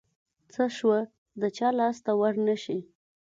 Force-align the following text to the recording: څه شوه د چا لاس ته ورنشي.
څه 0.53 0.63
شوه 0.77 0.99
د 1.41 1.43
چا 1.57 1.69
لاس 1.79 1.97
ته 2.05 2.11
ورنشي. 2.21 2.79